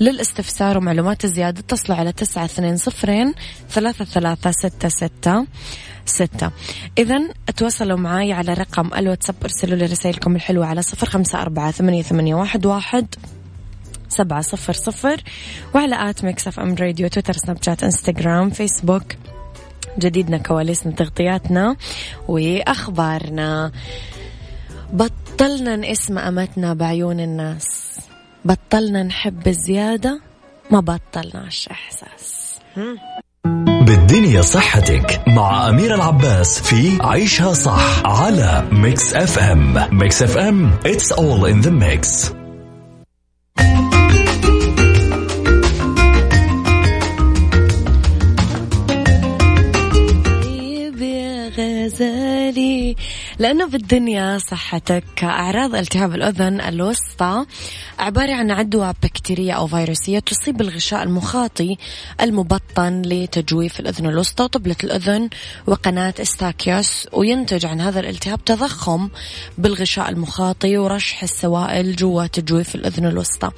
للاستفسار 0.00 0.78
ومعلومات 0.78 1.26
زيادة 1.26 1.60
اتصلوا 1.60 1.98
على 1.98 2.12
تسعة 2.12 2.44
اثنين 2.44 2.76
صفرين 2.76 3.34
ثلاثة 3.70 4.04
ثلاثة 4.04 4.50
ستة 4.50 4.88
ستة. 4.88 5.46
ستة 6.06 6.50
إذا 6.98 7.28
تواصلوا 7.56 7.98
معي 7.98 8.32
على 8.32 8.54
رقم 8.54 8.94
الواتساب 8.94 9.34
ارسلوا 9.42 9.78
لي 9.78 9.86
رسائلكم 9.86 10.36
الحلوة 10.36 10.66
على 10.66 10.82
صفر 10.82 11.06
خمسة 11.06 11.42
أربعة 11.42 11.70
ثمانية, 11.70 12.02
ثمانية 12.02 12.34
واحد, 12.34 12.66
واحد. 12.66 13.14
سبعة 14.08 14.40
صفر 14.40 14.72
صفر. 14.72 15.22
وعلى 15.74 16.10
at 16.10 16.24
Mix 16.24 16.48
FM 16.48 16.74
Radio 16.74 17.08
تويتر 17.08 17.32
سناب 17.32 17.62
شات 17.62 17.82
إنستغرام 17.82 18.50
فيسبوك. 18.50 19.02
جديدنا 19.98 20.38
كواليسنا 20.38 20.92
تغطياتنا 20.92 21.76
وأخبارنا. 22.28 23.72
بطلنا 24.92 25.76
نقيس 25.76 26.10
مقاماتنا 26.10 26.74
بعيون 26.74 27.20
الناس. 27.20 27.98
بطلنا 28.44 29.02
نحب 29.02 29.48
الزيادة 29.48 30.20
ما 30.70 30.80
بطلناش 30.80 31.68
إحساس. 31.68 32.54
بالدنيا 33.56 34.42
صحتك 34.42 35.22
مع 35.26 35.68
أميرة 35.68 35.94
العباس 35.94 36.62
في 36.62 36.98
عيشها 37.00 37.52
صح 37.52 38.06
على 38.06 38.68
Mix 38.72 39.14
FM. 39.14 39.88
Mix 39.92 40.22
FM 40.22 40.78
it's 40.84 41.12
all 41.12 41.46
in 41.52 41.66
the 41.66 41.70
mix. 41.70 42.37
لأنه 53.38 53.66
بالدنيا 53.66 54.38
صحتك 54.38 55.24
أعراض 55.24 55.74
التهاب 55.74 56.14
الأذن 56.14 56.60
الوسطى 56.60 57.44
عبارة 57.98 58.32
عن 58.34 58.50
عدوى 58.50 58.94
بكتيرية 59.02 59.52
أو 59.52 59.66
فيروسية 59.66 60.18
تصيب 60.18 60.60
الغشاء 60.60 61.02
المخاطي 61.02 61.76
المبطن 62.20 63.02
لتجويف 63.02 63.80
الأذن 63.80 64.06
الوسطى 64.06 64.44
وطبلة 64.44 64.76
الأذن 64.84 65.28
وقناة 65.66 66.14
إستاكيوس 66.20 67.08
وينتج 67.12 67.66
عن 67.66 67.80
هذا 67.80 68.00
الالتهاب 68.00 68.44
تضخم 68.44 69.08
بالغشاء 69.58 70.08
المخاطي 70.08 70.78
ورشح 70.78 71.22
السوائل 71.22 71.96
جوا 71.96 72.26
تجويف 72.26 72.74
الأذن 72.74 73.06
الوسطى. 73.06 73.50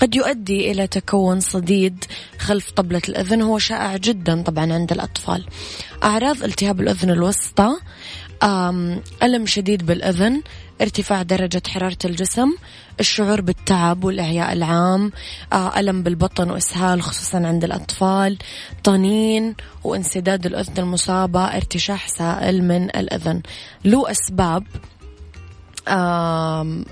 قد 0.00 0.14
يؤدي 0.14 0.70
إلى 0.70 0.86
تكون 0.86 1.40
صديد 1.40 2.04
خلف 2.38 2.70
طبلة 2.70 3.02
الأذن 3.08 3.42
هو 3.42 3.58
شائع 3.58 3.96
جدا 3.96 4.42
طبعا 4.42 4.72
عند 4.72 4.92
الأطفال. 4.92 5.44
أعراض 6.02 6.42
التهاب 6.42 6.80
الأذن 6.80 7.10
الوسطى 7.10 7.70
ألم 8.42 9.46
شديد 9.46 9.86
بالأذن 9.86 10.42
ارتفاع 10.80 11.22
درجة 11.22 11.62
حرارة 11.68 11.98
الجسم 12.04 12.54
الشعور 13.00 13.40
بالتعب 13.40 14.04
والإعياء 14.04 14.52
العام 14.52 15.12
آه، 15.52 15.80
ألم 15.80 16.02
بالبطن 16.02 16.50
وإسهال 16.50 17.02
خصوصا 17.02 17.38
عند 17.46 17.64
الأطفال 17.64 18.38
طنين 18.84 19.54
وانسداد 19.84 20.46
الأذن 20.46 20.78
المصابة 20.78 21.44
ارتشاح 21.44 22.08
سائل 22.08 22.64
من 22.64 22.84
الأذن. 22.84 23.42
له 23.84 24.10
أسباب 24.10 24.64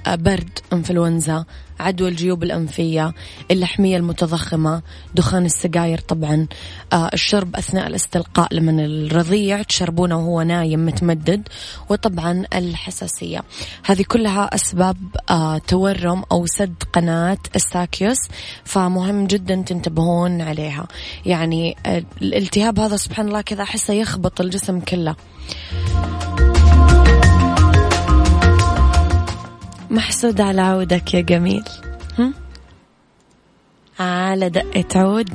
برد 0.07 0.59
انفلونزا 0.73 1.45
عدوى 1.81 2.09
الجيوب 2.09 2.43
الأنفية 2.43 3.15
اللحمية 3.51 3.97
المتضخمة 3.97 4.83
دخان 5.15 5.45
السجاير 5.45 5.99
طبعا 5.99 6.47
آه 6.93 7.11
الشرب 7.15 7.57
أثناء 7.57 7.87
الاستلقاء 7.87 8.55
لمن 8.55 8.81
الرضيع 8.81 9.63
تشربونه 9.63 10.17
وهو 10.19 10.43
نايم 10.43 10.87
متمدد 10.87 11.49
وطبعا 11.89 12.45
الحساسية. 12.55 13.43
هذه 13.85 14.05
كلها 14.09 14.55
أسباب 14.55 14.97
آه 15.31 15.59
تورم 15.59 16.23
أو 16.33 16.47
سد 16.47 16.75
قناة 16.93 17.39
الساكيوس 17.57 18.19
فمهم 18.65 19.27
جدا 19.27 19.63
تنتبهون 19.67 20.41
عليها. 20.41 20.87
يعني 21.27 21.77
آه 21.87 22.03
الالتهاب 22.23 22.81
هذا 22.81 22.97
سبحان 22.97 23.29
الله 23.29 23.41
كذا 23.41 23.63
أحسه 23.63 23.95
يخبط 23.95 24.41
الجسم 24.41 24.81
كله. 24.81 25.17
محسود 29.91 30.41
على 30.41 30.61
عودك 30.61 31.15
يا 31.15 31.21
جميل. 31.21 31.65
هم؟ 32.19 32.35
على 34.01 34.49
دقة 34.51 35.01
عود 35.01 35.31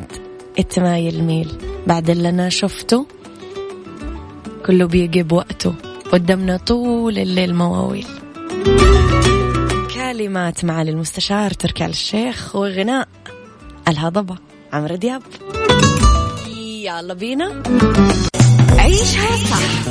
اتمايل 0.59 1.23
ميل 1.23 1.51
بعد 1.87 2.09
اللي 2.09 2.29
أنا 2.29 2.49
شفته 2.49 3.05
كله 4.65 4.85
بيجي 4.87 5.23
بوقته 5.23 5.73
قدامنا 6.11 6.57
طول 6.57 7.17
الليل 7.17 7.55
مواويل. 7.55 8.07
كلمات 9.93 10.65
معالي 10.65 10.91
المستشار 10.91 11.51
تركي 11.51 11.85
آل 11.85 11.89
الشيخ 11.89 12.55
وغناء. 12.55 13.07
الهضبة 13.87 14.35
عمرو 14.73 14.95
دياب. 14.95 15.21
يلا 16.83 17.13
بينا. 17.13 17.63
عيشها 18.77 19.37
صح. 19.37 19.90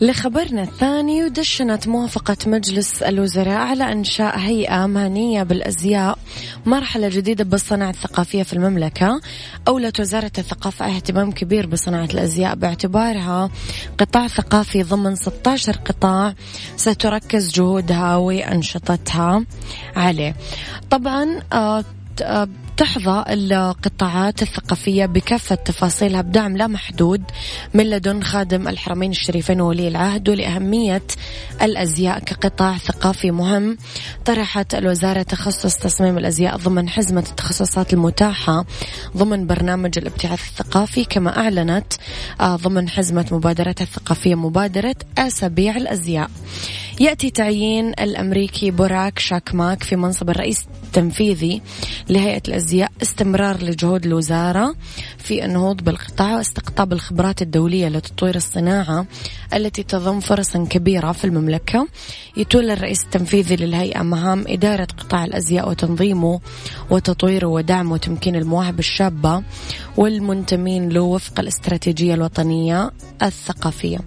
لخبرنا 0.00 0.62
الثاني 0.62 1.24
ودشنت 1.24 1.88
موافقة 1.88 2.36
مجلس 2.46 3.02
الوزراء 3.02 3.58
على 3.58 3.92
إنشاء 3.92 4.38
هيئة 4.38 4.86
مهنية 4.86 5.42
بالأزياء. 5.42 6.18
مرحلة 6.66 7.08
جديدة 7.08 7.44
بالصناعة 7.44 7.90
الثقافية 7.90 8.42
في 8.42 8.52
المملكة. 8.52 9.20
أولت 9.68 10.00
وزارة 10.00 10.32
الثقافة 10.38 10.96
اهتمام 10.96 11.32
كبير 11.32 11.66
بصناعة 11.66 12.08
الأزياء 12.14 12.54
باعتبارها 12.54 13.50
قطاع 13.98 14.28
ثقافي 14.28 14.82
ضمن 14.82 15.14
16 15.14 15.76
قطاع. 15.76 16.34
ستركز 16.76 17.50
جهودها 17.52 18.16
وأنشطتها 18.16 19.44
عليه. 19.96 20.36
طبعا 20.90 21.42
آه، 21.52 21.84
تحظى 22.76 23.24
القطاعات 23.28 24.42
الثقافية 24.42 25.06
بكافة 25.06 25.54
تفاصيلها 25.54 26.20
بدعم 26.20 26.56
لا 26.56 26.66
محدود 26.66 27.22
من 27.74 27.90
لدن 27.90 28.22
خادم 28.22 28.68
الحرمين 28.68 29.10
الشريفين 29.10 29.60
وولي 29.60 29.88
العهد 29.88 30.28
ولأهمية 30.28 31.02
الأزياء 31.62 32.18
كقطاع 32.18 32.78
ثقافي 32.78 33.30
مهم. 33.30 33.76
طرحت 34.24 34.74
الوزارة 34.74 35.22
تخصص 35.22 35.76
تصميم 35.76 36.18
الأزياء 36.18 36.56
ضمن 36.56 36.88
حزمة 36.88 37.24
التخصصات 37.30 37.92
المتاحة 37.92 38.64
ضمن 39.16 39.46
برنامج 39.46 39.98
الابتعاث 39.98 40.48
الثقافي 40.48 41.04
كما 41.04 41.38
أعلنت 41.38 41.92
آه، 42.40 42.56
ضمن 42.56 42.88
حزمة 42.88 43.26
مبادرتها 43.32 43.84
الثقافية 43.84 44.34
مبادرة 44.34 44.96
أسابيع 45.18 45.76
الأزياء. 45.76 46.30
يأتي 47.00 47.30
تعيين 47.30 47.88
الأمريكي 47.88 48.70
بوراك 48.70 49.18
شاكماك 49.18 49.82
في 49.82 49.96
منصب 49.96 50.30
الرئيس 50.30 50.66
التنفيذي 50.90 51.62
لهيئة 52.08 52.42
الأزياء 52.48 52.90
استمرار 53.02 53.62
لجهود 53.62 54.06
الوزارة 54.06 54.74
في 55.18 55.44
النهوض 55.44 55.76
بالقطاع 55.76 56.36
واستقطاب 56.36 56.92
الخبرات 56.92 57.42
الدولية 57.42 57.88
لتطوير 57.88 58.36
الصناعة 58.36 59.06
التي 59.54 59.82
تضم 59.82 60.20
فرصا 60.20 60.66
كبيرة 60.70 61.12
في 61.12 61.24
المملكة. 61.24 61.88
يتولى 62.36 62.72
الرئيس 62.72 63.04
التنفيذي 63.04 63.56
للهيئة 63.56 64.02
مهام 64.02 64.44
إدارة 64.48 64.88
قطاع 64.98 65.24
الأزياء 65.24 65.68
وتنظيمه 65.68 66.40
وتطويره 66.90 67.46
ودعم 67.46 67.92
وتمكين 67.92 68.36
المواهب 68.36 68.78
الشابة 68.78 69.42
والمنتمين 69.96 70.88
له 70.88 71.00
وفق 71.00 71.40
الاستراتيجية 71.40 72.14
الوطنية 72.14 72.90
الثقافية. 73.22 73.98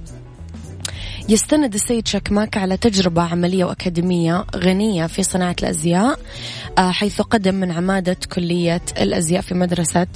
يستند 1.29 1.73
السيد 1.73 2.07
شكماك 2.07 2.57
على 2.57 2.77
تجربة 2.77 3.21
عملية 3.21 3.65
وأكاديمية 3.65 4.45
غنية 4.55 5.07
في 5.07 5.23
صناعة 5.23 5.55
الأزياء 5.59 6.19
آه، 6.77 6.91
حيث 6.91 7.21
قدم 7.21 7.55
من 7.55 7.71
عمادة 7.71 8.17
كلية 8.33 8.81
الأزياء 9.01 9.41
في 9.41 9.53
مدرسة 9.53 10.07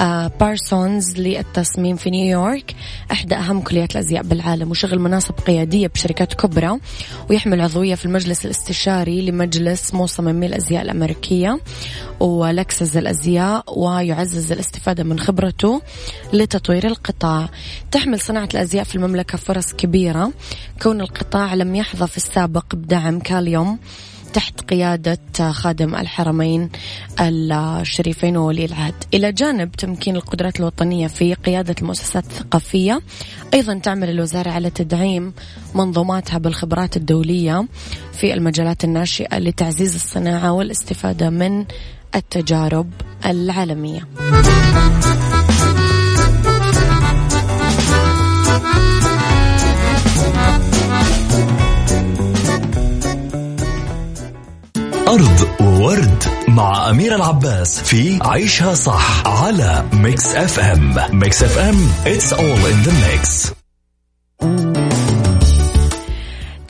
آه، 0.00 0.30
بارسونز 0.40 1.18
للتصميم 1.18 1.96
في 1.96 2.10
نيويورك 2.10 2.74
إحدى 3.12 3.34
أهم 3.34 3.60
كليات 3.60 3.92
الأزياء 3.92 4.22
بالعالم 4.22 4.70
وشغل 4.70 4.98
مناصب 4.98 5.34
قيادية 5.34 5.86
بشركات 5.86 6.34
كبرى 6.34 6.78
ويحمل 7.30 7.60
عضوية 7.60 7.94
في 7.94 8.06
المجلس 8.06 8.44
الاستشاري 8.44 9.22
لمجلس 9.30 9.94
مصممي 9.94 10.46
الأزياء 10.46 10.82
الأمريكية. 10.82 11.60
ولكسز 12.20 12.96
الأزياء 12.96 13.64
ويعزز 13.78 14.52
الاستفادة 14.52 15.04
من 15.04 15.18
خبرته 15.18 15.82
لتطوير 16.32 16.86
القطاع. 16.86 17.48
تحمل 17.90 18.20
صناعة 18.20 18.48
الأزياء 18.54 18.84
في 18.84 18.94
المملكة 18.94 19.38
فرص 19.38 19.72
كبيرة. 19.72 20.32
كون 20.82 21.00
القطاع 21.00 21.54
لم 21.54 21.74
يحظى 21.74 22.06
في 22.06 22.16
السابق 22.16 22.74
بدعم 22.74 23.20
كاليوم 23.20 23.78
تحت 24.34 24.60
قيادة 24.60 25.18
خادم 25.52 25.94
الحرمين 25.94 26.70
الشريفين 27.20 28.36
وولي 28.36 28.64
العهد. 28.64 28.94
إلى 29.14 29.32
جانب 29.32 29.72
تمكين 29.72 30.16
القدرات 30.16 30.60
الوطنية 30.60 31.06
في 31.06 31.34
قيادة 31.34 31.74
المؤسسات 31.80 32.24
الثقافية 32.24 33.00
أيضا 33.54 33.78
تعمل 33.78 34.10
الوزارة 34.10 34.50
على 34.50 34.70
تدعيم 34.70 35.32
منظوماتها 35.74 36.38
بالخبرات 36.38 36.96
الدولية 36.96 37.68
في 38.12 38.34
المجالات 38.34 38.84
الناشئة 38.84 39.38
لتعزيز 39.38 39.94
الصناعة 39.94 40.52
والاستفادة 40.52 41.30
من 41.30 41.64
التجارب 42.14 42.90
العالمية. 43.26 44.08
أرض 55.08 55.48
وورد 55.60 56.24
مع 56.48 56.90
أمير 56.90 57.14
العباس 57.14 57.80
في 57.80 58.18
عيشها 58.22 58.74
صح 58.74 59.26
على 59.26 59.84
Mix 59.92 60.34
FM 60.34 60.94
Mix 61.18 61.42
FM 61.42 61.88
it's 62.04 62.32
all 62.32 62.62
in 62.72 62.86
the 62.86 62.92
mix. 62.92 63.52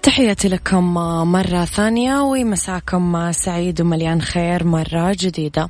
تحياتي 0.03 0.49
لكم 0.49 0.95
مرة 1.33 1.65
ثانية 1.65 2.21
ومساكم 2.21 3.33
سعيد 3.33 3.81
ومليان 3.81 4.23
خير 4.23 4.65
مرة 4.65 5.17
جديدة. 5.21 5.69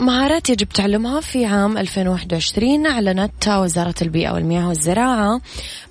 مهارات 0.00 0.50
يجب 0.50 0.68
تعلمها 0.68 1.20
في 1.20 1.44
عام 1.44 1.78
2021 1.78 2.86
أعلنت 2.86 3.48
وزارة 3.48 3.94
البيئة 4.02 4.30
والمياه 4.30 4.68
والزراعة 4.68 5.40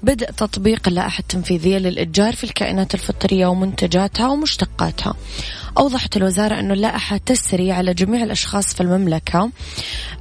بدء 0.04 0.26
تطبيق 0.32 0.88
اللائحة 0.88 1.20
التنفيذية 1.20 1.78
للإتجار 1.78 2.36
في 2.36 2.44
الكائنات 2.44 2.94
الفطرية 2.94 3.48
ومنتجاتها 3.48 4.28
ومشتقاتها. 4.28 5.13
أوضحت 5.78 6.18
الوزارة 6.18 6.60
أن 6.60 6.72
اللائحة 6.72 7.18
تسري 7.18 7.72
على 7.72 7.94
جميع 7.94 8.24
الأشخاص 8.24 8.74
في 8.74 8.82
المملكة 8.82 9.52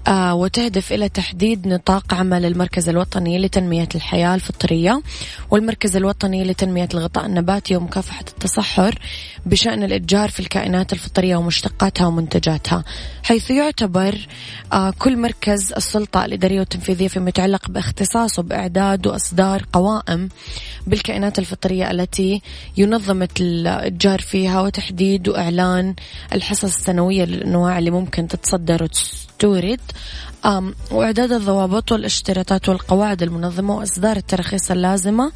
آه 0.08 0.34
وتهدف 0.34 0.92
إلى 0.92 1.08
تحديد 1.08 1.68
نطاق 1.68 2.14
عمل 2.14 2.44
المركز 2.44 2.88
الوطني 2.88 3.38
لتنمية 3.38 3.88
الحياة 3.94 4.34
الفطرية 4.34 5.02
والمركز 5.50 5.96
الوطني 5.96 6.44
لتنمية 6.44 6.88
الغطاء 6.94 7.26
النباتي 7.26 7.76
ومكافحة 7.76 8.24
التصحر 8.28 8.98
بشأن 9.46 9.82
الإتجار 9.82 10.28
في 10.30 10.40
الكائنات 10.40 10.92
الفطرية 10.92 11.36
ومشتقاتها 11.36 12.06
ومنتجاتها 12.06 12.84
حيث 13.22 13.50
يعتبر 13.50 14.18
آه 14.72 14.90
كل 14.98 15.16
مركز 15.16 15.72
السلطة 15.72 16.24
الإدارية 16.24 16.58
والتنفيذية 16.58 17.08
فيما 17.08 17.28
يتعلق 17.28 17.70
باختصاصه 17.70 18.42
بإعداد 18.42 19.06
وإصدار 19.06 19.64
قوائم 19.72 20.28
بالكائنات 20.86 21.38
الفطرية 21.38 21.90
التي 21.90 22.42
ينظم 22.76 23.26
الإتجار 23.40 24.20
فيها 24.20 24.60
وتحديد 24.60 25.28
وإعلان 25.44 25.94
الحصص 26.32 26.64
السنوية 26.64 27.24
للأنواع 27.24 27.78
اللي 27.78 27.90
ممكن 27.90 28.28
تتصدر 28.28 28.82
وتستورد. 28.82 29.80
وإعداد 30.90 31.32
الضوابط 31.32 31.92
والاشتراطات 31.92 32.68
والقواعد 32.68 33.22
المنظمة 33.22 33.76
وإصدار 33.76 34.16
التراخيص 34.16 34.70
اللازمة. 34.70 35.32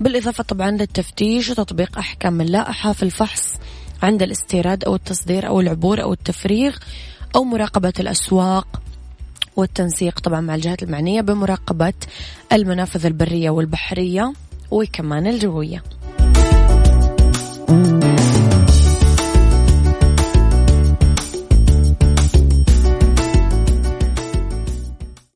بالإضافة 0.00 0.44
طبعا 0.44 0.70
للتفتيش 0.70 1.50
وتطبيق 1.50 1.98
أحكام 1.98 2.40
اللائحة 2.40 2.92
في 2.92 3.02
الفحص 3.02 3.54
عند 4.02 4.22
الاستيراد 4.22 4.84
أو 4.84 4.94
التصدير 4.94 5.46
أو 5.46 5.60
العبور 5.60 6.02
أو 6.02 6.12
التفريغ 6.12 6.76
أو 7.36 7.44
مراقبة 7.44 7.92
الأسواق 8.00 8.82
والتنسيق 9.56 10.20
طبعا 10.20 10.40
مع 10.40 10.54
الجهات 10.54 10.82
المعنية 10.82 11.20
بمراقبة 11.20 11.94
المنافذ 12.52 13.06
البرية 13.06 13.50
والبحرية 13.50 14.32
وكمان 14.70 15.26
الجوية. 15.26 15.82